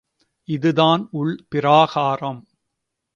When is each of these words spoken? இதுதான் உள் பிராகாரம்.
இதுதான் 0.47 1.07
உள் 1.11 1.45
பிராகாரம். 1.55 2.41